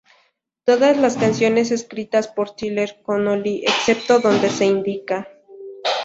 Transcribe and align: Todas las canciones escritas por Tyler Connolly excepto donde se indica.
Todas 0.65 0.97
las 0.97 1.15
canciones 1.15 1.69
escritas 1.69 2.27
por 2.27 2.55
Tyler 2.55 3.03
Connolly 3.03 3.61
excepto 3.67 4.17
donde 4.19 4.49
se 4.49 4.65
indica. 4.65 5.27